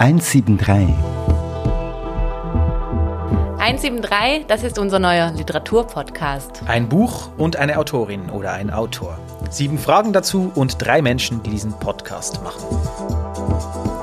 173. 0.00 0.94
173, 3.58 4.46
das 4.48 4.62
ist 4.62 4.78
unser 4.78 4.98
neuer 4.98 5.30
Literaturpodcast. 5.32 6.62
Ein 6.66 6.88
Buch 6.88 7.28
und 7.36 7.56
eine 7.56 7.76
Autorin 7.76 8.30
oder 8.30 8.54
ein 8.54 8.70
Autor. 8.70 9.18
Sieben 9.50 9.78
Fragen 9.78 10.14
dazu 10.14 10.50
und 10.54 10.76
drei 10.78 11.02
Menschen, 11.02 11.42
die 11.42 11.50
diesen 11.50 11.78
Podcast 11.78 12.42
machen. 12.42 12.64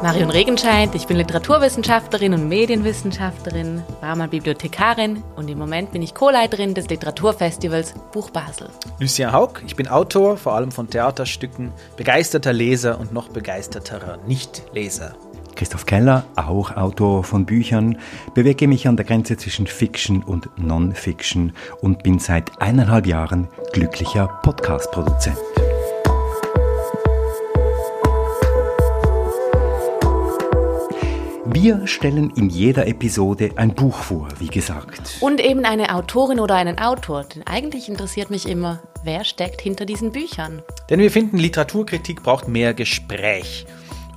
Marion 0.04 0.30
Regenscheid, 0.30 0.94
ich 0.94 1.08
bin 1.08 1.18
Literaturwissenschaftlerin 1.18 2.36
und 2.36 2.48
Medienwissenschaftlerin, 2.48 3.82
war 4.00 4.16
mal 4.16 4.28
Bibliothekarin 4.28 5.24
und 5.36 5.50
im 5.50 5.58
Moment 5.58 5.92
bin 5.92 6.04
ich 6.04 6.14
Co-Leiterin 6.14 6.76
des 6.76 6.90
Literaturfestivals 6.90 7.96
Buch 8.12 8.30
Basel. 8.30 8.70
Lucien 9.00 9.32
Haug, 9.32 9.64
ich 9.66 9.76
bin 9.76 9.88
Autor, 9.88 10.38
vor 10.38 10.54
allem 10.54 10.72
von 10.72 10.88
Theaterstücken, 10.92 11.74
begeisterter 11.96 12.54
Leser 12.54 13.00
und 13.00 13.12
noch 13.12 13.30
begeisterterer 13.30 14.18
Nichtleser. 14.28 15.16
Christoph 15.58 15.88
Keller, 15.88 16.24
auch 16.36 16.78
Autor 16.78 17.24
von 17.24 17.48
Büchern, 17.48 17.98
bewege 18.36 18.68
mich 18.68 18.88
an 18.88 18.96
der 18.96 19.06
Grenze 19.06 19.38
zwischen 19.38 19.66
Fiction 19.66 20.22
und 20.22 20.50
Non-Fiction 20.56 21.52
und 21.82 22.04
bin 22.04 22.20
seit 22.20 22.62
eineinhalb 22.62 23.08
Jahren 23.08 23.48
glücklicher 23.74 24.28
Podcast-Produzent. 24.44 25.36
Wir 31.46 31.88
stellen 31.88 32.32
in 32.36 32.50
jeder 32.50 32.86
Episode 32.86 33.50
ein 33.56 33.74
Buch 33.74 33.96
vor, 33.96 34.28
wie 34.38 34.50
gesagt. 34.50 35.18
Und 35.22 35.40
eben 35.40 35.66
eine 35.66 35.96
Autorin 35.96 36.40
oder 36.40 36.54
einen 36.54 36.78
Autor, 36.78 37.24
denn 37.24 37.48
eigentlich 37.48 37.90
interessiert 37.90 38.30
mich 38.30 38.48
immer, 38.48 38.84
wer 39.04 39.24
steckt 39.24 39.62
hinter 39.62 39.88
diesen 39.88 40.12
Büchern. 40.12 40.62
Denn 40.92 41.00
wir 41.00 41.10
finden, 41.10 41.38
Literaturkritik 41.38 42.22
braucht 42.22 42.48
mehr 42.48 42.76
Gespräch 42.76 43.66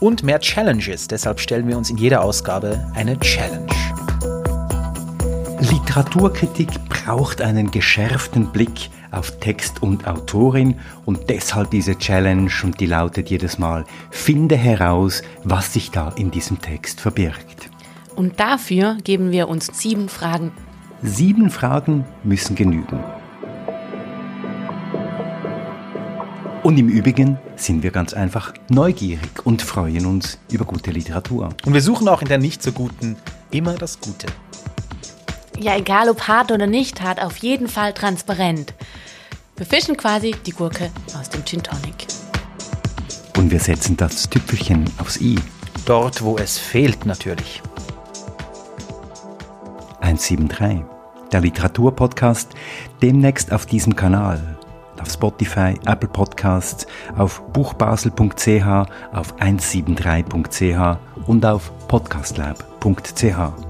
und 0.00 0.22
mehr 0.22 0.40
Challenges. 0.40 1.06
Deshalb 1.06 1.38
stellen 1.38 1.68
wir 1.68 1.76
uns 1.78 1.90
in 1.90 1.96
jeder 1.96 2.22
Ausgabe 2.22 2.84
eine 2.94 3.18
Challenge. 3.20 3.66
Literaturkritik 5.60 6.68
braucht 6.88 7.42
einen 7.42 7.70
geschärften 7.70 8.50
Blick 8.50 8.90
auf 9.10 9.38
Text 9.40 9.82
und 9.82 10.06
Autorin 10.06 10.76
und 11.04 11.28
deshalb 11.28 11.70
diese 11.70 11.98
Challenge 11.98 12.50
und 12.62 12.80
die 12.80 12.86
lautet 12.86 13.28
jedes 13.28 13.58
Mal, 13.58 13.84
finde 14.10 14.56
heraus, 14.56 15.22
was 15.44 15.72
sich 15.72 15.90
da 15.90 16.10
in 16.16 16.30
diesem 16.30 16.60
Text 16.60 17.00
verbirgt. 17.00 17.70
Und 18.16 18.40
dafür 18.40 18.96
geben 19.04 19.32
wir 19.32 19.48
uns 19.48 19.66
sieben 19.72 20.08
Fragen. 20.08 20.52
Sieben 21.02 21.50
Fragen 21.50 22.04
müssen 22.24 22.54
genügen. 22.56 23.00
Und 26.62 26.76
im 26.76 26.88
Übrigen 26.90 27.38
sind 27.56 27.82
wir 27.82 27.90
ganz 27.90 28.12
einfach 28.12 28.52
neugierig 28.68 29.44
und 29.44 29.62
freuen 29.62 30.04
uns 30.04 30.38
über 30.52 30.66
gute 30.66 30.90
Literatur. 30.90 31.48
Und 31.64 31.72
wir 31.72 31.80
suchen 31.80 32.06
auch 32.08 32.20
in 32.20 32.28
der 32.28 32.36
nicht 32.36 32.62
so 32.62 32.70
guten 32.72 33.16
immer 33.50 33.74
das 33.74 33.98
Gute. 33.98 34.26
Ja, 35.58 35.76
egal 35.76 36.10
ob 36.10 36.28
hart 36.28 36.52
oder 36.52 36.66
nicht 36.66 37.00
hart, 37.00 37.22
auf 37.22 37.38
jeden 37.38 37.66
Fall 37.66 37.94
transparent. 37.94 38.74
Wir 39.56 39.64
fischen 39.64 39.96
quasi 39.96 40.34
die 40.44 40.52
Gurke 40.52 40.90
aus 41.18 41.30
dem 41.30 41.44
Gin 41.46 41.62
Tonic. 41.62 42.06
Und 43.38 43.50
wir 43.50 43.60
setzen 43.60 43.96
das 43.96 44.28
Tüpfelchen 44.28 44.84
aufs 44.98 45.18
I. 45.18 45.38
Dort, 45.86 46.22
wo 46.22 46.36
es 46.36 46.58
fehlt, 46.58 47.06
natürlich. 47.06 47.62
173, 50.00 50.82
der 51.32 51.40
Literaturpodcast, 51.40 52.50
demnächst 53.00 53.50
auf 53.50 53.64
diesem 53.64 53.96
Kanal 53.96 54.59
auf 55.00 55.10
Spotify, 55.10 55.74
Apple 55.86 56.08
Podcasts, 56.08 56.86
auf 57.16 57.42
buchbasel.ch, 57.52 58.66
auf 59.12 59.34
173.ch 59.38 60.98
und 61.26 61.46
auf 61.46 61.72
podcastlab.ch. 61.88 63.69